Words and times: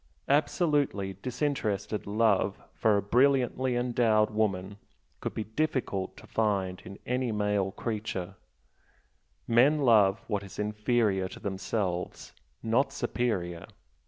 Absolutely 0.27 1.13
disinterested 1.21 2.07
love 2.07 2.59
for 2.73 2.97
a 2.97 3.03
brilliantly 3.03 3.75
endowed 3.75 4.31
woman 4.31 4.77
would 5.23 5.35
be 5.35 5.43
difficult 5.43 6.17
to 6.17 6.25
find 6.25 6.81
in 6.83 6.97
any 7.05 7.31
male 7.31 7.71
nature, 7.85 8.33
men 9.47 9.77
love 9.81 10.19
what 10.25 10.41
is 10.41 10.57
inferior 10.57 11.27
to 11.27 11.39
themselves, 11.39 12.33
not 12.63 12.91
superior. 12.91 13.67